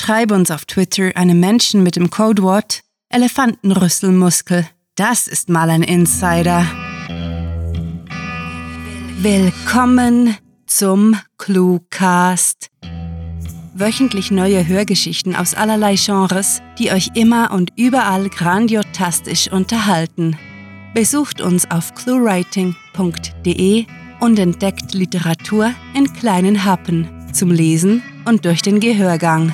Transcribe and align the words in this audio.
schreibe 0.00 0.34
uns 0.34 0.50
auf 0.50 0.64
Twitter 0.64 1.10
einem 1.14 1.40
Menschen 1.40 1.82
mit 1.82 1.96
dem 1.96 2.08
Codewort 2.10 2.80
Elefantenrüsselmuskel. 3.10 4.66
Das 4.94 5.26
ist 5.26 5.50
mal 5.50 5.68
ein 5.68 5.82
Insider. 5.82 6.64
Willkommen 9.18 10.36
zum 10.66 11.16
Cluecast. 11.36 12.70
Wöchentlich 13.74 14.30
neue 14.30 14.66
Hörgeschichten 14.66 15.36
aus 15.36 15.54
allerlei 15.54 15.96
Genres, 15.96 16.62
die 16.78 16.90
euch 16.92 17.10
immer 17.14 17.50
und 17.50 17.70
überall 17.76 18.30
grandiotastisch 18.30 19.52
unterhalten. 19.52 20.38
Besucht 20.94 21.42
uns 21.42 21.70
auf 21.70 21.94
cluewriting.de 21.94 23.84
und 24.20 24.38
entdeckt 24.38 24.94
Literatur 24.94 25.72
in 25.94 26.10
kleinen 26.12 26.64
Happen 26.64 27.06
zum 27.34 27.50
Lesen 27.50 28.02
und 28.24 28.46
durch 28.46 28.62
den 28.62 28.80
Gehörgang. 28.80 29.52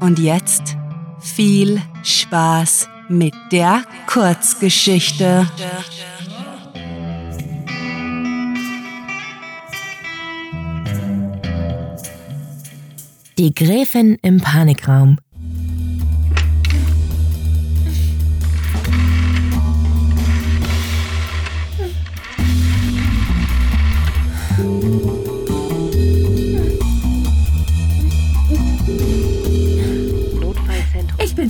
Und 0.00 0.18
jetzt 0.18 0.76
viel 1.20 1.80
Spaß 2.02 2.88
mit 3.08 3.34
der 3.52 3.82
Kurzgeschichte. 4.06 5.46
Die 13.36 13.54
Gräfin 13.54 14.18
im 14.22 14.40
Panikraum 14.40 15.18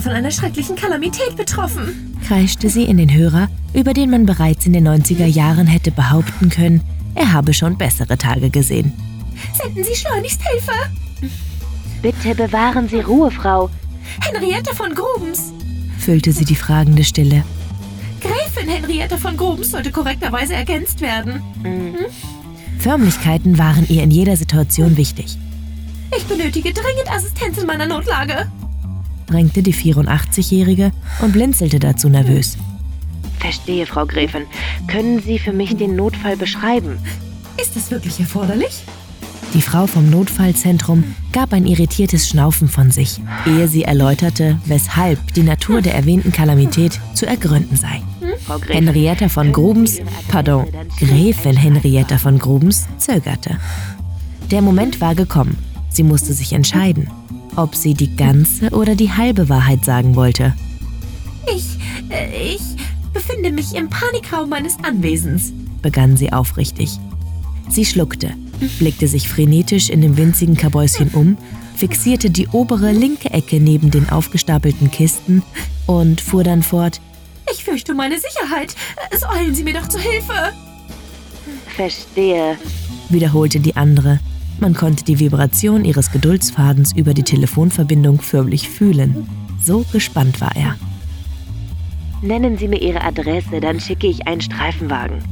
von 0.00 0.12
einer 0.12 0.30
schrecklichen 0.30 0.76
Kalamität 0.76 1.36
betroffen, 1.36 2.16
kreischte 2.26 2.68
sie 2.68 2.84
in 2.84 2.96
den 2.96 3.12
Hörer, 3.12 3.48
über 3.72 3.92
den 3.92 4.10
man 4.10 4.26
bereits 4.26 4.66
in 4.66 4.72
den 4.72 4.86
90er 4.86 5.26
Jahren 5.26 5.66
hätte 5.66 5.90
behaupten 5.90 6.48
können, 6.48 6.82
er 7.14 7.32
habe 7.32 7.52
schon 7.54 7.76
bessere 7.76 8.16
Tage 8.16 8.50
gesehen. 8.50 8.92
Senden 9.52 9.84
Sie 9.84 9.94
schleunigst 9.94 10.40
Hilfe! 10.42 11.30
Bitte 12.02 12.34
bewahren 12.34 12.88
Sie 12.88 13.00
Ruhe, 13.00 13.30
Frau. 13.30 13.70
Henriette 14.20 14.74
von 14.74 14.94
Grubens, 14.94 15.52
füllte 15.98 16.32
sie 16.32 16.44
die 16.44 16.56
fragende 16.56 17.04
Stille. 17.04 17.44
Gräfin 18.20 18.68
Henriette 18.68 19.18
von 19.18 19.36
Grubens 19.36 19.70
sollte 19.70 19.90
korrekterweise 19.90 20.54
ergänzt 20.54 21.00
werden. 21.00 21.42
Mhm. 21.62 21.96
Förmlichkeiten 22.78 23.58
waren 23.58 23.86
ihr 23.88 24.02
in 24.02 24.10
jeder 24.10 24.36
Situation 24.36 24.96
wichtig. 24.96 25.36
Ich 26.16 26.24
benötige 26.24 26.72
dringend 26.72 27.10
Assistenz 27.10 27.58
in 27.58 27.66
meiner 27.66 27.86
Notlage 27.86 28.50
drängte 29.30 29.62
die 29.62 29.74
84-Jährige 29.74 30.92
und 31.22 31.32
blinzelte 31.32 31.78
dazu 31.78 32.08
nervös. 32.08 32.58
Verstehe, 33.38 33.86
Frau 33.86 34.04
Gräfin. 34.04 34.42
Können 34.86 35.20
Sie 35.20 35.38
für 35.38 35.52
mich 35.52 35.76
den 35.76 35.96
Notfall 35.96 36.36
beschreiben? 36.36 36.98
Ist 37.60 37.76
das 37.76 37.90
wirklich 37.90 38.20
erforderlich? 38.20 38.82
Die 39.54 39.62
Frau 39.62 39.86
vom 39.86 40.08
Notfallzentrum 40.10 41.02
gab 41.32 41.52
ein 41.52 41.66
irritiertes 41.66 42.28
Schnaufen 42.28 42.68
von 42.68 42.92
sich, 42.92 43.20
ehe 43.46 43.66
sie 43.66 43.82
erläuterte, 43.82 44.60
weshalb 44.66 45.34
die 45.34 45.42
Natur 45.42 45.82
der 45.82 45.94
erwähnten 45.94 46.32
Kalamität 46.32 47.00
zu 47.14 47.26
ergründen 47.26 47.76
sei. 47.76 48.00
Henrietta 48.68 49.28
von 49.28 49.52
Grubens, 49.52 50.00
pardon, 50.28 50.66
Gräfin 50.98 51.56
Henrietta 51.56 52.18
von 52.18 52.38
Grubens 52.38 52.86
zögerte. 52.98 53.58
Der 54.52 54.62
Moment 54.62 55.00
war 55.00 55.16
gekommen. 55.16 55.58
Sie 55.88 56.04
musste 56.04 56.32
sich 56.32 56.52
entscheiden 56.52 57.08
ob 57.56 57.74
sie 57.74 57.94
die 57.94 58.16
ganze 58.16 58.70
oder 58.70 58.94
die 58.94 59.12
halbe 59.12 59.48
Wahrheit 59.48 59.84
sagen 59.84 60.16
wollte. 60.16 60.54
Ich, 61.54 61.64
äh, 62.10 62.54
ich 62.54 62.62
befinde 63.12 63.50
mich 63.50 63.74
im 63.74 63.88
Panikraum 63.88 64.48
meines 64.48 64.76
Anwesens, 64.82 65.52
begann 65.82 66.16
sie 66.16 66.32
aufrichtig. 66.32 66.98
Sie 67.68 67.84
schluckte, 67.84 68.34
blickte 68.78 69.08
sich 69.08 69.28
frenetisch 69.28 69.90
in 69.90 70.00
dem 70.00 70.16
winzigen 70.16 70.56
Kabäuschen 70.56 71.10
um, 71.10 71.36
fixierte 71.76 72.30
die 72.30 72.48
obere 72.48 72.92
linke 72.92 73.30
Ecke 73.30 73.60
neben 73.60 73.90
den 73.90 74.10
aufgestapelten 74.10 74.90
Kisten 74.90 75.42
und 75.86 76.20
fuhr 76.20 76.44
dann 76.44 76.62
fort. 76.62 77.00
Ich 77.52 77.64
fürchte 77.64 77.94
meine 77.94 78.18
Sicherheit. 78.18 78.74
Es 79.10 79.24
eilen 79.24 79.54
Sie 79.54 79.64
mir 79.64 79.74
doch 79.74 79.88
zu 79.88 79.98
Hilfe. 79.98 80.52
Verstehe, 81.74 82.58
wiederholte 83.08 83.60
die 83.60 83.76
andere 83.76 84.20
man 84.60 84.74
konnte 84.74 85.04
die 85.04 85.18
Vibration 85.18 85.84
ihres 85.84 86.12
Geduldsfadens 86.12 86.94
über 86.94 87.14
die 87.14 87.22
Telefonverbindung 87.22 88.20
förmlich 88.20 88.68
fühlen. 88.68 89.28
So 89.62 89.84
gespannt 89.92 90.40
war 90.40 90.54
er. 90.56 90.76
Nennen 92.22 92.58
Sie 92.58 92.68
mir 92.68 92.80
Ihre 92.80 93.02
Adresse, 93.02 93.60
dann 93.60 93.80
schicke 93.80 94.06
ich 94.06 94.26
einen 94.26 94.40
Streifenwagen. 94.40 95.22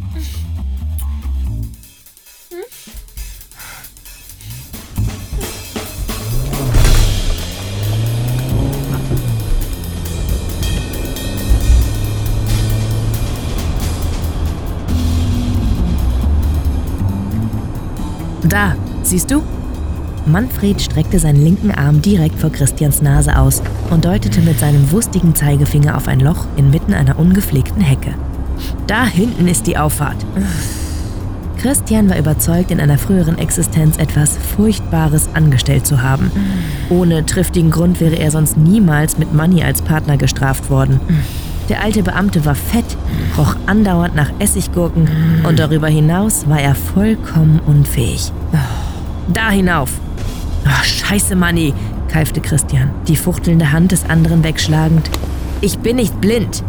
Da, 18.48 18.74
Siehst 19.08 19.30
du? 19.30 19.42
Manfred 20.26 20.82
streckte 20.82 21.18
seinen 21.18 21.42
linken 21.42 21.70
Arm 21.70 22.02
direkt 22.02 22.38
vor 22.38 22.52
Christians 22.52 23.00
Nase 23.00 23.38
aus 23.38 23.62
und 23.88 24.04
deutete 24.04 24.42
mit 24.42 24.58
seinem 24.58 24.92
wustigen 24.92 25.34
Zeigefinger 25.34 25.96
auf 25.96 26.08
ein 26.08 26.20
Loch 26.20 26.44
inmitten 26.58 26.92
einer 26.92 27.18
ungepflegten 27.18 27.80
Hecke. 27.80 28.12
Da 28.86 29.06
hinten 29.06 29.48
ist 29.48 29.66
die 29.66 29.78
Auffahrt. 29.78 30.26
Christian 31.56 32.10
war 32.10 32.18
überzeugt, 32.18 32.70
in 32.70 32.80
einer 32.80 32.98
früheren 32.98 33.38
Existenz 33.38 33.96
etwas 33.96 34.36
Furchtbares 34.36 35.30
angestellt 35.32 35.86
zu 35.86 36.02
haben. 36.02 36.30
Ohne 36.90 37.24
triftigen 37.24 37.70
Grund 37.70 38.00
wäre 38.00 38.16
er 38.16 38.30
sonst 38.30 38.58
niemals 38.58 39.16
mit 39.16 39.32
Manny 39.32 39.62
als 39.62 39.80
Partner 39.80 40.18
gestraft 40.18 40.68
worden. 40.68 41.00
Der 41.70 41.82
alte 41.82 42.02
Beamte 42.02 42.44
war 42.44 42.54
fett, 42.54 42.98
roch 43.38 43.56
andauernd 43.64 44.14
nach 44.14 44.28
Essiggurken 44.38 45.08
und 45.48 45.58
darüber 45.58 45.88
hinaus 45.88 46.46
war 46.46 46.60
er 46.60 46.74
vollkommen 46.74 47.58
unfähig. 47.66 48.32
Da 49.32 49.50
hinauf! 49.50 49.90
Ach, 50.66 50.84
scheiße, 50.84 51.36
Manni, 51.36 51.74
keifte 52.08 52.40
Christian, 52.40 52.90
die 53.06 53.16
fuchtelnde 53.16 53.72
Hand 53.72 53.92
des 53.92 54.08
anderen 54.08 54.42
wegschlagend. 54.42 55.10
Ich 55.60 55.78
bin 55.78 55.96
nicht 55.96 56.18
blind! 56.20 56.62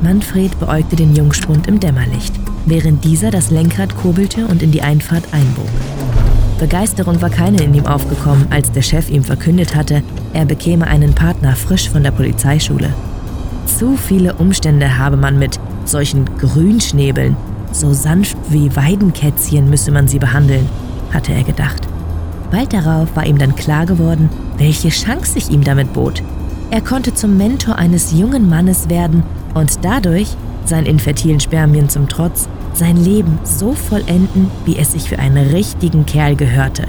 Manfred 0.00 0.58
beäugte 0.58 0.96
den 0.96 1.14
Jungspund 1.14 1.66
im 1.66 1.78
Dämmerlicht, 1.78 2.32
während 2.64 3.04
dieser 3.04 3.30
das 3.30 3.50
Lenkrad 3.50 3.94
kurbelte 3.96 4.46
und 4.46 4.62
in 4.62 4.70
die 4.70 4.80
Einfahrt 4.80 5.24
einbog. 5.32 5.68
Begeisterung 6.58 7.20
war 7.20 7.30
keine 7.30 7.62
in 7.62 7.74
ihm 7.74 7.86
aufgekommen, 7.86 8.46
als 8.48 8.72
der 8.72 8.82
Chef 8.82 9.10
ihm 9.10 9.22
verkündet 9.22 9.74
hatte, 9.74 10.02
er 10.32 10.46
bekäme 10.46 10.86
einen 10.86 11.14
Partner 11.14 11.54
frisch 11.54 11.90
von 11.90 12.02
der 12.02 12.12
Polizeischule. 12.12 12.94
Zu 13.66 13.96
viele 13.96 14.34
Umstände 14.34 14.96
habe 14.96 15.18
man 15.18 15.38
mit 15.38 15.60
solchen 15.84 16.24
Grünschnäbeln. 16.38 17.36
So 17.72 17.92
sanft 17.92 18.38
wie 18.48 18.74
Weidenkätzchen 18.74 19.68
müsse 19.68 19.92
man 19.92 20.08
sie 20.08 20.18
behandeln 20.18 20.66
hatte 21.12 21.32
er 21.32 21.44
gedacht. 21.44 21.86
Bald 22.50 22.72
darauf 22.72 23.14
war 23.14 23.26
ihm 23.26 23.38
dann 23.38 23.54
klar 23.54 23.86
geworden, 23.86 24.28
welche 24.56 24.88
Chance 24.88 25.32
sich 25.32 25.50
ihm 25.50 25.62
damit 25.62 25.92
bot. 25.92 26.22
Er 26.70 26.80
konnte 26.80 27.14
zum 27.14 27.36
Mentor 27.36 27.76
eines 27.76 28.12
jungen 28.12 28.48
Mannes 28.48 28.88
werden 28.88 29.22
und 29.54 29.84
dadurch, 29.84 30.36
sein 30.64 30.86
infertilen 30.86 31.40
Spermien 31.40 31.88
zum 31.88 32.08
Trotz, 32.08 32.48
sein 32.74 32.96
Leben 32.96 33.38
so 33.44 33.72
vollenden, 33.72 34.50
wie 34.64 34.78
es 34.78 34.92
sich 34.92 35.08
für 35.08 35.18
einen 35.18 35.48
richtigen 35.48 36.06
Kerl 36.06 36.36
gehörte. 36.36 36.86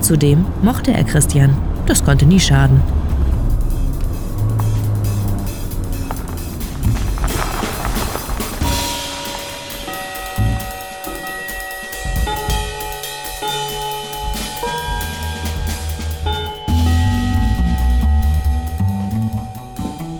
Zudem 0.00 0.44
mochte 0.62 0.92
er 0.92 1.04
Christian. 1.04 1.56
Das 1.86 2.04
konnte 2.04 2.26
nie 2.26 2.40
schaden. 2.40 2.80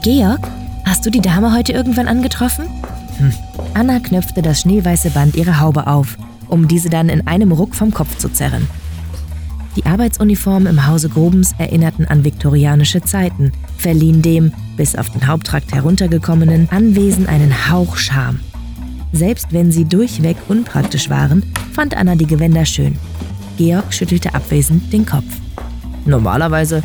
Georg, 0.05 0.47
hast 0.85 1.07
du 1.07 1.11
die 1.11 1.23
Dame 1.23 1.55
heute 1.55 1.73
irgendwann 1.73 2.09
angetroffen? 2.09 2.67
Hm. 3.17 3.33
Anna 3.73 4.01
knöpfte 4.01 4.43
das 4.43 4.61
schneeweiße 4.61 5.09
Band 5.09 5.35
ihrer 5.35 5.61
Haube 5.61 5.87
auf, 5.87 6.19
um 6.49 6.69
diese 6.69 6.91
dann 6.91 7.09
in 7.09 7.27
einem 7.27 7.53
Ruck 7.53 7.75
vom 7.75 7.91
Kopf 7.91 8.19
zu 8.19 8.29
zerren. 8.29 8.69
Die 9.77 9.87
Arbeitsuniformen 9.87 10.67
im 10.67 10.87
Hause 10.87 11.09
Grobens 11.09 11.55
erinnerten 11.57 12.05
an 12.05 12.23
viktorianische 12.23 13.01
Zeiten, 13.01 13.53
verliehen 13.79 14.21
dem, 14.21 14.53
bis 14.77 14.95
auf 14.95 15.09
den 15.09 15.27
Haupttrakt 15.27 15.73
heruntergekommenen, 15.73 16.69
Anwesen 16.71 17.27
einen 17.27 17.71
Hauch 17.71 17.97
Charme. 17.97 18.41
Selbst 19.13 19.55
wenn 19.55 19.73
sie 19.73 19.87
durchweg 19.87 20.37
unpraktisch 20.49 21.09
waren, 21.09 21.43
fand 21.73 21.97
Anna 21.97 22.15
die 22.15 22.27
Gewänder 22.27 22.67
schön. 22.67 22.99
Georg 23.57 23.91
schüttelte 23.95 24.35
abwesend 24.35 24.93
den 24.93 25.07
Kopf. 25.07 25.25
Normalerweise 26.05 26.83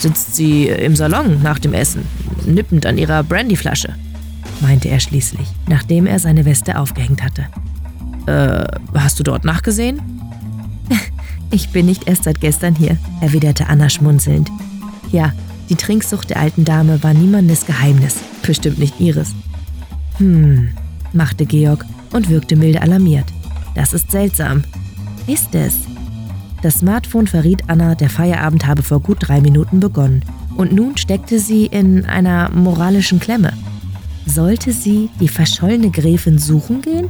sitzt 0.00 0.34
sie 0.34 0.68
im 0.68 0.96
Salon 0.96 1.42
nach 1.42 1.58
dem 1.58 1.74
Essen, 1.74 2.04
nippend 2.46 2.86
an 2.86 2.98
ihrer 2.98 3.22
Brandyflasche, 3.22 3.94
meinte 4.60 4.88
er 4.88 5.00
schließlich, 5.00 5.48
nachdem 5.68 6.06
er 6.06 6.18
seine 6.18 6.44
Weste 6.44 6.78
aufgehängt 6.78 7.22
hatte. 7.22 7.46
Äh, 8.26 8.64
hast 8.94 9.18
du 9.18 9.22
dort 9.22 9.44
nachgesehen? 9.44 10.00
Ich 11.54 11.68
bin 11.68 11.84
nicht 11.84 12.08
erst 12.08 12.24
seit 12.24 12.40
gestern 12.40 12.74
hier, 12.74 12.96
erwiderte 13.20 13.66
Anna 13.66 13.90
schmunzelnd. 13.90 14.50
Ja, 15.10 15.34
die 15.68 15.74
Trinksucht 15.74 16.30
der 16.30 16.38
alten 16.38 16.64
Dame 16.64 17.02
war 17.02 17.12
niemandes 17.12 17.66
Geheimnis, 17.66 18.16
bestimmt 18.42 18.78
nicht 18.78 18.98
ihres. 19.00 19.34
Hm, 20.16 20.70
machte 21.12 21.44
Georg 21.44 21.84
und 22.12 22.30
wirkte 22.30 22.56
milde 22.56 22.80
alarmiert. 22.80 23.26
Das 23.74 23.92
ist 23.92 24.10
seltsam. 24.10 24.64
Ist 25.26 25.54
es? 25.54 25.74
Das 26.62 26.78
Smartphone 26.78 27.26
verriet 27.26 27.64
Anna, 27.66 27.94
der 27.94 28.08
Feierabend 28.08 28.66
habe 28.66 28.82
vor 28.82 29.00
gut 29.00 29.18
drei 29.20 29.40
Minuten 29.40 29.80
begonnen. 29.80 30.24
Und 30.56 30.72
nun 30.72 30.96
steckte 30.96 31.38
sie 31.38 31.66
in 31.66 32.04
einer 32.04 32.50
moralischen 32.50 33.20
Klemme. 33.20 33.52
Sollte 34.26 34.72
sie 34.72 35.10
die 35.20 35.28
verschollene 35.28 35.90
Gräfin 35.90 36.38
suchen 36.38 36.82
gehen 36.82 37.08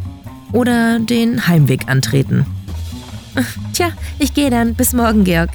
oder 0.52 0.98
den 0.98 1.46
Heimweg 1.46 1.88
antreten? 1.88 2.46
Tja, 3.72 3.88
ich 4.18 4.34
gehe 4.34 4.50
dann. 4.50 4.74
Bis 4.74 4.92
morgen, 4.92 5.24
Georg. 5.24 5.50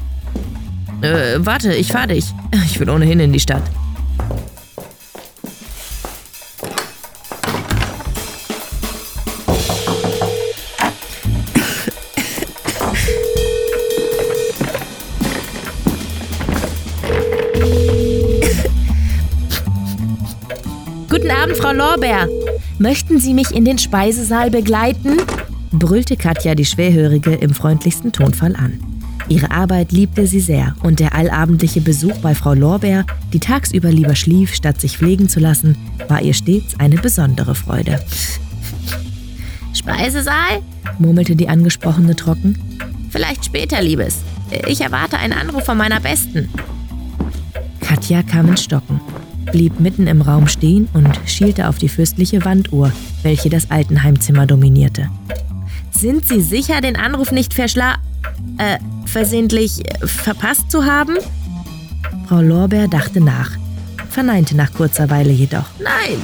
Äh, 1.01 1.37
warte, 1.37 1.73
ich 1.73 1.91
fahr 1.91 2.07
dich. 2.07 2.25
Ich 2.65 2.79
will 2.79 2.89
ohnehin 2.89 3.19
in 3.19 3.33
die 3.33 3.39
Stadt. 3.39 3.63
Guten 21.17 21.31
Abend, 21.31 21.57
Frau 21.57 21.71
Lorbeer. 21.71 22.29
Möchten 22.77 23.19
Sie 23.19 23.33
mich 23.33 23.49
in 23.49 23.65
den 23.65 23.79
Speisesaal 23.79 24.51
begleiten? 24.51 25.17
brüllte 25.71 26.15
Katja 26.15 26.53
die 26.53 26.63
Schwerhörige 26.63 27.33
im 27.33 27.55
freundlichsten 27.55 28.11
Tonfall 28.11 28.55
an. 28.55 28.79
Ihre 29.27 29.49
Arbeit 29.49 29.91
liebte 29.91 30.27
sie 30.27 30.39
sehr 30.39 30.75
und 30.83 30.99
der 30.99 31.15
allabendliche 31.15 31.81
Besuch 31.81 32.15
bei 32.19 32.35
Frau 32.35 32.53
Lorbeer, 32.53 33.03
die 33.33 33.39
tagsüber 33.39 33.89
lieber 33.89 34.13
schlief, 34.13 34.53
statt 34.53 34.79
sich 34.79 34.99
pflegen 34.99 35.27
zu 35.27 35.39
lassen, 35.39 35.75
war 36.07 36.21
ihr 36.21 36.35
stets 36.35 36.79
eine 36.79 36.97
besondere 36.97 37.55
Freude. 37.55 37.99
Speisesaal? 39.73 40.61
murmelte 40.99 41.35
die 41.35 41.49
Angesprochene 41.49 42.15
trocken. 42.15 42.59
Vielleicht 43.09 43.43
später, 43.43 43.81
Liebes. 43.81 44.19
Ich 44.67 44.81
erwarte 44.81 45.17
einen 45.17 45.33
Anruf 45.33 45.63
von 45.63 45.77
meiner 45.77 45.99
Besten. 45.99 46.47
Katja 47.79 48.21
kam 48.21 48.49
ins 48.49 48.63
Stocken, 48.63 49.01
blieb 49.51 49.79
mitten 49.79 50.07
im 50.07 50.21
Raum 50.21 50.47
stehen 50.47 50.87
und 50.93 51.19
schielte 51.25 51.67
auf 51.67 51.77
die 51.77 51.89
fürstliche 51.89 52.43
Wanduhr, 52.45 52.91
welche 53.23 53.49
das 53.49 53.71
Altenheimzimmer 53.71 54.45
dominierte. 54.45 55.09
Sind 55.91 56.27
Sie 56.27 56.41
sicher, 56.41 56.81
den 56.81 56.95
Anruf 56.95 57.31
nicht 57.31 57.53
verschla... 57.53 57.95
äh, 58.57 58.77
versehentlich 59.05 59.79
äh, 59.85 60.05
verpasst 60.05 60.69
zu 60.69 60.85
haben? 60.85 61.17
Frau 62.27 62.41
Lorbeer 62.41 62.87
dachte 62.87 63.21
nach, 63.21 63.51
verneinte 64.09 64.55
nach 64.55 64.71
kurzer 64.73 65.09
Weile 65.09 65.31
jedoch. 65.31 65.65
Nein, 65.79 66.19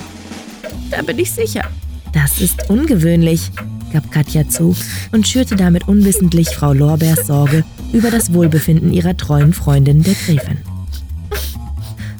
da 0.91 1.01
bin 1.01 1.17
ich 1.17 1.31
sicher. 1.31 1.63
Das 2.11 2.41
ist 2.41 2.69
ungewöhnlich, 2.69 3.51
gab 3.91 4.11
Katja 4.11 4.47
zu 4.47 4.75
und 5.11 5.27
schürte 5.27 5.55
damit 5.55 5.87
unwissentlich 5.87 6.49
Frau 6.49 6.73
Lorbeers 6.73 7.25
Sorge 7.27 7.63
über 7.93 8.11
das 8.11 8.33
Wohlbefinden 8.33 8.93
ihrer 8.93 9.15
treuen 9.15 9.53
Freundin, 9.53 10.03
der 10.03 10.13
Gräfin. 10.13 10.57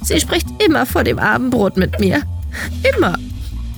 Sie 0.03 0.19
spricht 0.19 0.47
immer 0.63 0.85
vor 0.85 1.03
dem 1.03 1.19
Abendbrot 1.19 1.77
mit 1.77 2.00
mir. 2.00 2.21
Immer 2.95 3.15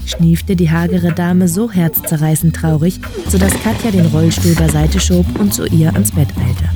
schniefte 0.05 0.55
die 0.55 0.69
hagere 0.69 1.11
Dame 1.11 1.47
so 1.47 1.71
herzzerreißend 1.71 2.55
traurig, 2.55 2.99
sodass 3.27 3.53
Katja 3.63 3.91
den 3.91 4.05
Rollstuhl 4.07 4.53
beiseite 4.55 4.99
schob 4.99 5.25
und 5.39 5.53
zu 5.53 5.65
ihr 5.67 5.93
ans 5.93 6.11
Bett 6.11 6.29
eilte. 6.37 6.69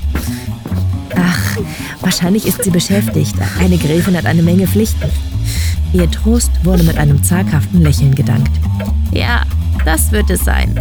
Ach, 1.15 1.57
wahrscheinlich 2.01 2.45
ist 2.47 2.63
sie 2.63 2.69
beschäftigt. 2.69 3.35
Eine 3.59 3.77
Gräfin 3.77 4.17
hat 4.17 4.25
eine 4.25 4.41
Menge 4.41 4.67
Pflichten. 4.67 5.09
Ihr 5.93 6.09
Trost 6.09 6.51
wurde 6.63 6.83
mit 6.83 6.97
einem 6.97 7.23
zaghaften 7.23 7.81
Lächeln 7.81 8.13
gedankt. 8.13 8.51
Ja, 9.11 9.43
das 9.85 10.11
wird 10.11 10.29
es 10.29 10.43
sein. 10.43 10.79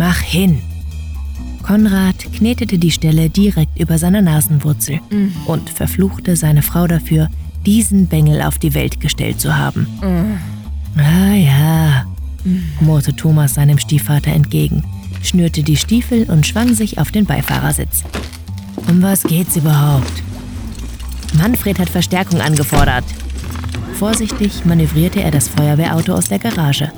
Mach 0.00 0.22
hin. 0.22 0.62
Konrad 1.62 2.32
knetete 2.32 2.78
die 2.78 2.90
Stelle 2.90 3.28
direkt 3.28 3.78
über 3.78 3.98
seiner 3.98 4.22
Nasenwurzel 4.22 4.98
mhm. 5.10 5.32
und 5.44 5.68
verfluchte 5.68 6.36
seine 6.36 6.62
Frau 6.62 6.86
dafür, 6.86 7.28
diesen 7.66 8.06
Bengel 8.06 8.40
auf 8.40 8.58
die 8.58 8.72
Welt 8.72 8.98
gestellt 9.00 9.38
zu 9.40 9.58
haben. 9.58 9.86
Mhm. 10.00 10.38
Ah 10.96 11.34
ja, 11.34 12.06
mhm. 12.44 12.62
murrte 12.80 13.14
Thomas 13.14 13.54
seinem 13.54 13.78
Stiefvater 13.78 14.32
entgegen, 14.32 14.84
schnürte 15.22 15.62
die 15.62 15.76
Stiefel 15.76 16.24
und 16.30 16.46
schwang 16.46 16.74
sich 16.74 16.98
auf 16.98 17.10
den 17.10 17.26
Beifahrersitz. 17.26 18.02
Um 18.88 19.02
was 19.02 19.22
geht's 19.24 19.56
überhaupt? 19.56 20.22
Manfred 21.34 21.78
hat 21.78 21.90
Verstärkung 21.90 22.40
angefordert. 22.40 23.04
Vorsichtig 23.98 24.64
manövrierte 24.64 25.22
er 25.22 25.30
das 25.30 25.48
Feuerwehrauto 25.48 26.14
aus 26.14 26.28
der 26.28 26.38
Garage. 26.38 26.90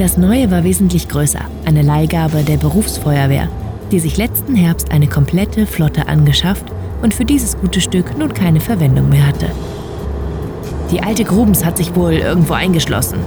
Das 0.00 0.16
neue 0.16 0.50
war 0.50 0.64
wesentlich 0.64 1.08
größer, 1.08 1.40
eine 1.66 1.82
Leihgabe 1.82 2.42
der 2.42 2.56
Berufsfeuerwehr, 2.56 3.48
die 3.92 4.00
sich 4.00 4.16
letzten 4.16 4.54
Herbst 4.54 4.92
eine 4.92 5.06
komplette 5.06 5.66
Flotte 5.66 6.08
angeschafft 6.08 6.64
und 7.02 7.12
für 7.12 7.26
dieses 7.26 7.58
gute 7.58 7.82
Stück 7.82 8.16
nun 8.16 8.32
keine 8.32 8.60
Verwendung 8.60 9.10
mehr 9.10 9.26
hatte. 9.26 9.50
Die 10.90 11.02
alte 11.02 11.24
Grubens 11.24 11.66
hat 11.66 11.76
sich 11.76 11.94
wohl 11.94 12.14
irgendwo 12.14 12.54
eingeschlossen. 12.54 13.18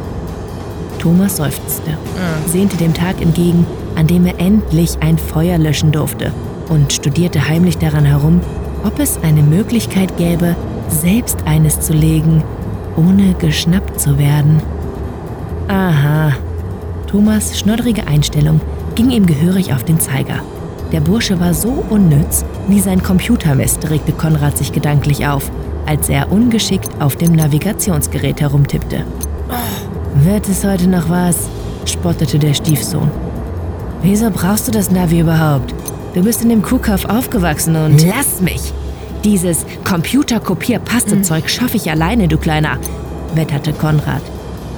Thomas 0.98 1.38
seufzte, 1.38 1.92
mhm. 1.92 2.50
sehnte 2.50 2.78
dem 2.78 2.96
Tag 2.96 3.22
entgegen, 3.22 3.68
an 3.96 4.08
dem 4.08 4.26
er 4.26 4.40
endlich 4.40 4.98
ein 5.00 5.20
Feuer 5.20 5.60
löschen 5.60 5.92
durfte 5.92 6.34
und 6.70 6.92
studierte 6.92 7.48
heimlich 7.48 7.78
daran 7.78 8.06
herum, 8.06 8.42
ob 8.84 8.98
es 8.98 9.20
eine 9.22 9.44
Möglichkeit 9.44 10.18
gäbe, 10.18 10.56
selbst 10.88 11.38
eines 11.46 11.82
zu 11.82 11.94
legen, 11.94 12.44
ohne 12.98 13.36
geschnappt 13.36 14.02
zu 14.02 14.18
werden. 14.18 14.60
Aha, 15.68 16.34
Thomas' 17.14 17.60
schnoddrige 17.60 18.08
Einstellung 18.08 18.60
ging 18.96 19.12
ihm 19.12 19.28
gehörig 19.28 19.72
auf 19.72 19.84
den 19.84 20.00
Zeiger. 20.00 20.40
Der 20.92 21.00
Bursche 21.00 21.40
war 21.40 21.54
so 21.54 21.86
unnütz 21.92 22.44
wie 22.68 22.80
sein 22.80 23.04
Computermist, 23.04 23.88
regte 23.92 24.14
Konrad 24.14 24.58
sich 24.58 24.72
gedanklich 24.72 25.28
auf, 25.28 25.52
als 25.86 26.10
er 26.10 26.32
ungeschickt 26.32 26.90
auf 27.00 27.16
dem 27.16 27.34
Navigationsgerät 27.34 28.42
herumtippte. 28.42 29.06
Oh, 29.48 30.26
wird 30.26 30.50
es 30.50 30.66
heute 30.66 30.88
noch 30.88 31.08
was? 31.08 31.38
spottete 31.86 32.40
der 32.40 32.56
Stiefsohn. 32.56 33.12
Wieso 34.02 34.32
brauchst 34.32 34.68
du 34.68 34.72
das 34.72 34.90
Navi 34.90 35.20
überhaupt? 35.20 35.76
Du 36.16 36.24
bist 36.24 36.42
in 36.42 36.50
dem 36.50 36.64
Kuhkauf 36.64 37.06
aufgewachsen 37.06 37.76
und. 37.76 38.04
Lass 38.08 38.42
mich! 38.42 38.74
Dieses 39.24 39.68
Computerkopier-Paste-Zeug 39.84 41.48
schaffe 41.48 41.78
ich 41.78 41.92
alleine, 41.92 42.28
du 42.28 42.40
Kleiner, 42.40 42.80
wetterte 43.36 43.72
Konrad 43.72 44.24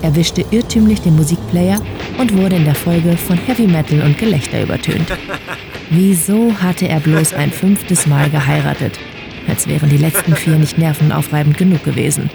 erwischte 0.01 0.45
irrtümlich 0.51 1.01
den 1.01 1.15
Musikplayer 1.15 1.81
und 2.17 2.35
wurde 2.37 2.55
in 2.55 2.65
der 2.65 2.75
Folge 2.75 3.17
von 3.17 3.37
Heavy 3.37 3.67
Metal 3.67 4.01
und 4.01 4.17
Gelächter 4.17 4.63
übertönt. 4.63 5.07
Wieso 5.89 6.53
hatte 6.61 6.87
er 6.87 6.99
bloß 6.99 7.33
ein 7.33 7.51
fünftes 7.51 8.07
Mal 8.07 8.29
geheiratet? 8.29 8.99
Als 9.47 9.67
wären 9.67 9.89
die 9.89 9.97
letzten 9.97 10.35
vier 10.35 10.57
nicht 10.57 10.77
nervenaufreibend 10.77 11.57
genug 11.57 11.83
gewesen. 11.83 12.29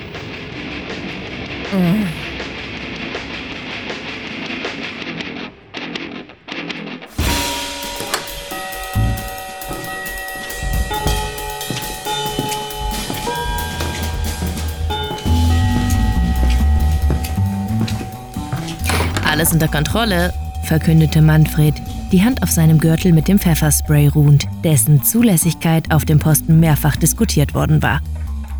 Oh. 1.72 2.19
Alles 19.40 19.54
unter 19.54 19.68
Kontrolle, 19.68 20.34
verkündete 20.64 21.22
Manfred, 21.22 21.72
die 22.12 22.22
Hand 22.22 22.42
auf 22.42 22.50
seinem 22.50 22.76
Gürtel 22.76 23.14
mit 23.14 23.26
dem 23.26 23.38
Pfefferspray 23.38 24.08
ruhend, 24.08 24.46
dessen 24.62 25.02
Zulässigkeit 25.02 25.90
auf 25.90 26.04
dem 26.04 26.18
Posten 26.18 26.60
mehrfach 26.60 26.94
diskutiert 26.96 27.54
worden 27.54 27.82
war. 27.82 28.02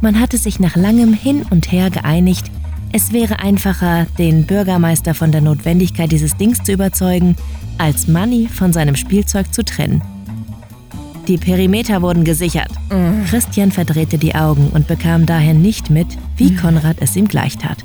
Man 0.01 0.19
hatte 0.19 0.39
sich 0.39 0.59
nach 0.59 0.77
langem 0.77 1.13
Hin 1.13 1.45
und 1.51 1.71
Her 1.71 1.91
geeinigt, 1.91 2.51
es 2.95 3.13
wäre 3.13 3.41
einfacher, 3.41 4.07
den 4.17 4.47
Bürgermeister 4.47 5.13
von 5.13 5.31
der 5.33 5.43
Notwendigkeit 5.43 6.11
dieses 6.11 6.39
Dings 6.39 6.63
zu 6.63 6.73
überzeugen, 6.73 7.37
als 7.77 8.09
Manny 8.09 8.49
von 8.49 8.73
seinem 8.73 8.97
Spielzeug 8.97 9.53
zu 9.53 9.63
trennen. 9.63 10.01
Die 11.29 11.37
Perimeter 11.37 12.01
wurden 12.01 12.25
gesichert. 12.25 12.71
Christian 13.29 13.71
verdrehte 13.71 14.17
die 14.17 14.35
Augen 14.35 14.71
und 14.73 14.87
bekam 14.87 15.27
daher 15.27 15.53
nicht 15.53 15.91
mit, 15.91 16.07
wie 16.39 16.57
Konrad 16.57 16.97
es 17.01 17.17
ihm 17.17 17.29
gleich 17.29 17.59
tat. 17.59 17.85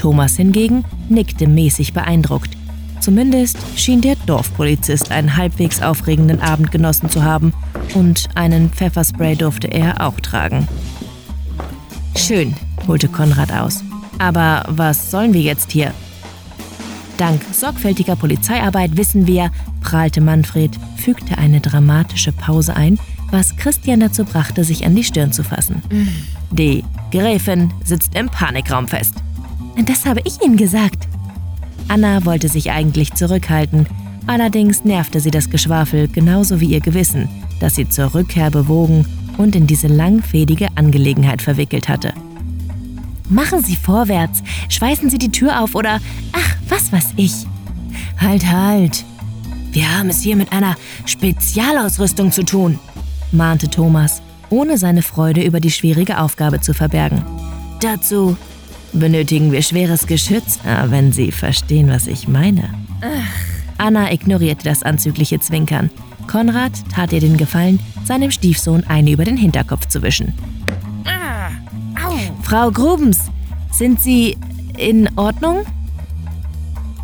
Thomas 0.00 0.36
hingegen 0.36 0.86
nickte 1.10 1.46
mäßig 1.46 1.92
beeindruckt. 1.92 2.56
Zumindest 3.00 3.58
schien 3.76 4.00
der 4.00 4.16
Dorfpolizist 4.24 5.10
einen 5.10 5.36
halbwegs 5.36 5.82
aufregenden 5.82 6.40
Abend 6.40 6.72
genossen 6.72 7.10
zu 7.10 7.22
haben 7.22 7.52
und 7.94 8.28
einen 8.34 8.70
Pfefferspray 8.70 9.36
durfte 9.36 9.68
er 9.68 10.06
auch 10.06 10.18
tragen. 10.20 10.66
Schön, 12.16 12.54
holte 12.86 13.08
Konrad 13.08 13.52
aus. 13.52 13.84
Aber 14.18 14.64
was 14.68 15.10
sollen 15.10 15.34
wir 15.34 15.42
jetzt 15.42 15.70
hier? 15.70 15.92
Dank 17.18 17.42
sorgfältiger 17.52 18.16
Polizeiarbeit 18.16 18.96
wissen 18.96 19.26
wir, 19.26 19.50
prahlte 19.82 20.22
Manfred, 20.22 20.72
fügte 20.96 21.36
eine 21.36 21.60
dramatische 21.60 22.32
Pause 22.32 22.74
ein, 22.74 22.98
was 23.30 23.54
Christian 23.56 24.00
dazu 24.00 24.24
brachte, 24.24 24.64
sich 24.64 24.86
an 24.86 24.96
die 24.96 25.04
Stirn 25.04 25.32
zu 25.32 25.44
fassen. 25.44 25.82
Die 26.50 26.84
Gräfin 27.10 27.70
sitzt 27.84 28.14
im 28.14 28.30
Panikraum 28.30 28.88
fest. 28.88 29.14
Das 29.76 30.04
habe 30.04 30.20
ich 30.24 30.42
Ihnen 30.42 30.56
gesagt. 30.56 31.06
Anna 31.88 32.24
wollte 32.24 32.48
sich 32.48 32.70
eigentlich 32.70 33.14
zurückhalten, 33.14 33.86
allerdings 34.26 34.84
nervte 34.84 35.18
sie 35.18 35.32
das 35.32 35.50
Geschwafel 35.50 36.06
genauso 36.06 36.60
wie 36.60 36.66
ihr 36.66 36.80
Gewissen, 36.80 37.28
das 37.58 37.74
sie 37.74 37.88
zur 37.88 38.14
Rückkehr 38.14 38.50
bewogen 38.50 39.06
und 39.38 39.56
in 39.56 39.66
diese 39.66 39.88
langfädige 39.88 40.68
Angelegenheit 40.76 41.42
verwickelt 41.42 41.88
hatte. 41.88 42.14
Machen 43.28 43.62
Sie 43.62 43.76
vorwärts, 43.76 44.42
schweißen 44.68 45.10
Sie 45.10 45.18
die 45.18 45.32
Tür 45.32 45.60
auf 45.60 45.74
oder 45.74 46.00
ach, 46.32 46.56
was 46.68 46.92
weiß 46.92 47.14
ich. 47.16 47.46
Halt, 48.18 48.46
halt. 48.46 49.04
Wir 49.72 49.96
haben 49.96 50.10
es 50.10 50.20
hier 50.20 50.36
mit 50.36 50.52
einer 50.52 50.76
Spezialausrüstung 51.06 52.32
zu 52.32 52.44
tun, 52.44 52.78
mahnte 53.32 53.68
Thomas, 53.68 54.20
ohne 54.48 54.78
seine 54.78 55.02
Freude 55.02 55.42
über 55.42 55.60
die 55.60 55.70
schwierige 55.70 56.18
Aufgabe 56.20 56.60
zu 56.60 56.74
verbergen. 56.74 57.24
Dazu 57.80 58.36
benötigen 58.92 59.52
wir 59.52 59.62
schweres 59.62 60.06
Geschütz, 60.06 60.58
ah, 60.64 60.86
wenn 60.88 61.12
Sie 61.12 61.32
verstehen, 61.32 61.88
was 61.88 62.06
ich 62.06 62.28
meine. 62.28 62.68
Anna 63.78 64.12
ignorierte 64.12 64.64
das 64.64 64.82
anzügliche 64.82 65.40
Zwinkern. 65.40 65.90
Konrad 66.26 66.72
tat 66.92 67.12
ihr 67.12 67.20
den 67.20 67.36
Gefallen, 67.36 67.80
seinem 68.04 68.30
Stiefsohn 68.30 68.84
eine 68.84 69.10
über 69.10 69.24
den 69.24 69.36
Hinterkopf 69.36 69.86
zu 69.86 70.02
wischen. 70.02 70.34
Frau 72.42 72.70
Grubens, 72.70 73.30
sind 73.70 74.00
Sie 74.00 74.36
in 74.76 75.08
Ordnung? 75.16 75.64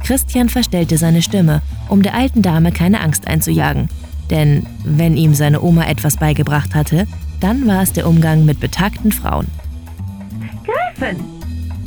Christian 0.03 0.49
verstellte 0.49 0.99
seine 0.99 1.23
Stimme, 1.23 1.63
um 1.89 2.03
der 2.03 2.15
alten 2.15 2.43
Dame 2.43 2.73
keine 2.73 3.01
Angst 3.01 3.27
einzujagen. 3.27 3.89
Denn 4.31 4.67
wenn 4.85 5.17
ihm 5.17 5.35
seine 5.35 5.63
Oma 5.63 5.87
etwas 5.87 6.17
beigebracht 6.17 6.75
hatte, 6.75 7.07
dann 7.41 7.67
war 7.67 7.83
es 7.83 7.93
der 7.93 8.09
Umgang 8.09 8.45
mit 8.45 8.61
betagten 8.61 9.13
Frauen. 9.13 9.47
Gräfin! 10.65 11.36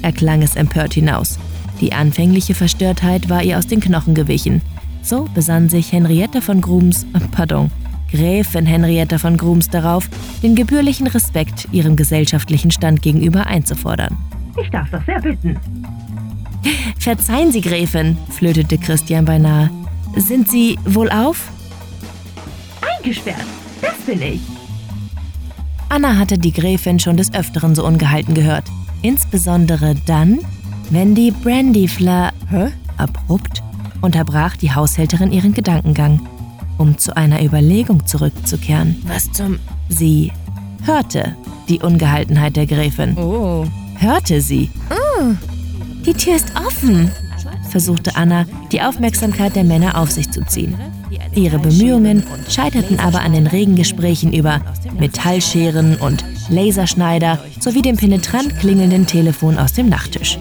Erklang 0.01 0.41
es 0.41 0.55
empört 0.55 0.93
hinaus. 0.93 1.39
Die 1.81 1.93
anfängliche 1.93 2.55
Verstörtheit 2.55 3.29
war 3.29 3.43
ihr 3.43 3.57
aus 3.57 3.67
den 3.67 3.79
Knochen 3.79 4.13
gewichen. 4.13 4.61
So 5.01 5.27
besann 5.33 5.69
sich 5.69 5.91
Henrietta 5.91 6.41
von 6.41 6.61
Grums, 6.61 7.03
äh, 7.13 7.19
pardon, 7.31 7.71
Gräfin 8.11 8.65
Henrietta 8.65 9.17
von 9.17 9.37
Grums 9.37 9.69
darauf, 9.69 10.09
den 10.43 10.55
gebührlichen 10.55 11.07
Respekt 11.07 11.67
ihrem 11.71 11.95
gesellschaftlichen 11.95 12.71
Stand 12.71 13.01
gegenüber 13.01 13.47
einzufordern. 13.47 14.17
Ich 14.61 14.69
darf 14.69 14.89
doch 14.89 15.05
sehr 15.05 15.21
bitten. 15.21 15.57
Verzeihen 16.97 17.51
Sie, 17.51 17.61
Gräfin, 17.61 18.17
flötete 18.29 18.77
Christian 18.77 19.25
beinahe. 19.25 19.69
Sind 20.15 20.49
Sie 20.49 20.77
wohlauf? 20.85 21.49
Eingesperrt. 22.97 23.45
Das 23.81 23.95
bin 24.05 24.21
ich. 24.21 24.41
Anna 25.87 26.17
hatte 26.17 26.37
die 26.37 26.51
Gräfin 26.51 26.99
schon 26.99 27.17
des 27.17 27.33
Öfteren 27.33 27.73
so 27.73 27.85
ungehalten 27.85 28.33
gehört. 28.33 28.65
Insbesondere 29.01 29.95
dann, 30.05 30.39
wenn 30.89 31.15
die 31.15 31.31
Brandyfla 31.31 32.31
Hä? 32.49 32.67
abrupt 32.97 33.63
unterbrach 34.01 34.55
die 34.57 34.73
Haushälterin 34.73 35.31
ihren 35.31 35.53
Gedankengang, 35.53 36.21
um 36.77 36.97
zu 36.97 37.15
einer 37.15 37.43
Überlegung 37.43 38.05
zurückzukehren. 38.05 38.95
Was 39.05 39.31
zum... 39.31 39.59
Sie 39.89 40.31
hörte 40.83 41.35
die 41.67 41.79
Ungehaltenheit 41.79 42.55
der 42.55 42.65
Gräfin. 42.65 43.17
Oh. 43.17 43.65
Hörte 43.97 44.41
sie. 44.41 44.69
Die 46.05 46.13
Tür 46.13 46.35
ist 46.35 46.53
offen, 46.55 47.11
versuchte 47.69 48.15
Anna, 48.15 48.45
die 48.71 48.81
Aufmerksamkeit 48.81 49.55
der 49.55 49.63
Männer 49.63 49.97
auf 49.97 50.11
sich 50.11 50.29
zu 50.31 50.43
ziehen. 50.45 50.75
Ihre 51.35 51.59
Bemühungen 51.59 52.23
scheiterten 52.49 52.99
aber 52.99 53.21
an 53.21 53.33
den 53.33 53.47
regen 53.47 53.75
Gesprächen 53.75 54.33
über 54.33 54.61
Metallscheren 54.97 55.97
und 55.97 56.23
Laserschneider 56.49 57.39
sowie 57.59 57.81
dem 57.81 57.97
penetrant 57.97 58.59
klingelnden 58.59 59.05
Telefon 59.05 59.57
aus 59.57 59.73
dem 59.73 59.89
Nachttisch. 59.89 60.39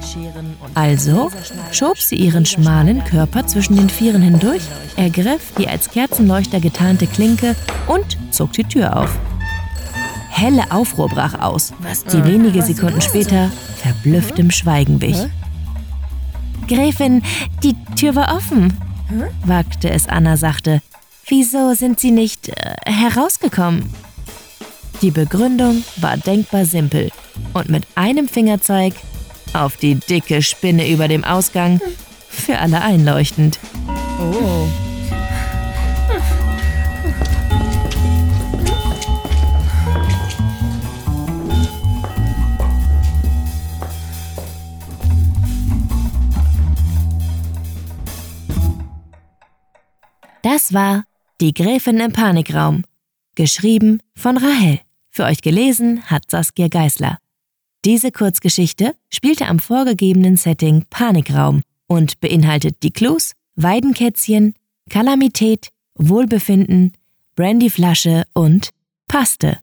Also 0.74 1.30
schob 1.72 1.98
sie 1.98 2.16
ihren 2.16 2.46
schmalen 2.46 3.04
Körper 3.04 3.46
zwischen 3.46 3.76
den 3.76 3.88
Vieren 3.88 4.22
hindurch, 4.22 4.62
ergriff 4.96 5.52
die 5.58 5.68
als 5.68 5.90
Kerzenleuchter 5.90 6.60
getarnte 6.60 7.06
Klinke 7.06 7.54
und 7.86 8.18
zog 8.30 8.52
die 8.52 8.64
Tür 8.64 8.96
auf. 8.96 9.18
Helle 10.30 10.70
Aufruhr 10.70 11.08
brach 11.08 11.40
aus, 11.40 11.72
die 12.12 12.24
wenige 12.24 12.62
Sekunden 12.62 13.00
später 13.00 13.50
verblüfftem 13.76 14.50
Schweigen 14.50 15.00
wich. 15.00 15.18
Gräfin, 16.68 17.22
die 17.62 17.74
Tür 17.96 18.14
war 18.14 18.36
offen, 18.36 18.74
wagte 19.44 19.90
es 19.90 20.06
Anna 20.06 20.36
sachte. 20.36 20.80
Wieso 21.26 21.74
sind 21.74 22.00
Sie 22.00 22.10
nicht 22.10 22.48
äh, 22.48 22.74
herausgekommen? 22.86 23.92
Die 25.00 25.12
Begründung 25.12 25.84
war 25.96 26.16
denkbar 26.16 26.64
simpel 26.64 27.10
und 27.54 27.68
mit 27.68 27.86
einem 27.94 28.26
Fingerzeig 28.26 28.94
auf 29.52 29.76
die 29.76 29.94
dicke 29.94 30.42
Spinne 30.42 30.90
über 30.90 31.06
dem 31.06 31.22
Ausgang 31.22 31.80
für 32.28 32.58
alle 32.58 32.82
einleuchtend. 32.82 33.60
Oh. 34.20 34.66
Das 50.42 50.72
war 50.72 51.04
Die 51.40 51.54
Gräfin 51.54 52.00
im 52.00 52.12
Panikraum. 52.12 52.82
Geschrieben 53.36 54.00
von 54.16 54.36
Rahel. 54.38 54.80
Für 55.18 55.24
euch 55.24 55.42
gelesen 55.42 56.04
hat 56.06 56.30
Saskia 56.30 56.68
Geißler. 56.68 57.18
Diese 57.84 58.12
Kurzgeschichte 58.12 58.94
spielte 59.10 59.46
am 59.46 59.58
vorgegebenen 59.58 60.36
Setting 60.36 60.84
Panikraum 60.90 61.62
und 61.88 62.20
beinhaltet 62.20 62.84
die 62.84 62.92
Clues 62.92 63.32
Weidenkätzchen, 63.56 64.54
Kalamität, 64.88 65.70
Wohlbefinden, 65.96 66.92
Brandyflasche 67.34 68.26
und 68.32 68.70
Paste. 69.08 69.58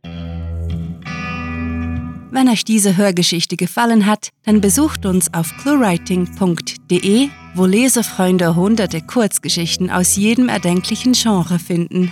Wenn 2.31 2.50
euch 2.50 2.65
diese 2.65 2.97
Hörgeschichte 2.97 3.55
gefallen 3.55 4.07
hat, 4.07 4.31
dann 4.43 4.59
besucht 4.59 5.05
uns 5.05 5.33
auf 5.33 5.55
cluewriting.de, 5.62 7.29
wo 7.53 7.65
Lesefreunde 7.65 8.57
hunderte 8.57 9.00
Kurzgeschichten 9.00 9.89
aus 9.89 10.17
jedem 10.17 10.50
erdenklichen 10.50 11.13
Genre 11.13 11.59
finden. 11.59 12.12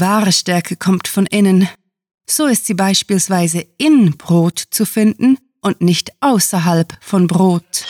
Wahre 0.00 0.32
Stärke 0.32 0.76
kommt 0.76 1.08
von 1.08 1.26
innen. 1.26 1.68
So 2.28 2.46
ist 2.46 2.66
sie 2.66 2.74
beispielsweise 2.74 3.66
in 3.78 4.16
Brot 4.16 4.62
zu 4.70 4.84
finden 4.84 5.38
und 5.60 5.80
nicht 5.80 6.12
außerhalb 6.20 6.96
von 7.00 7.26
Brot. 7.26 7.84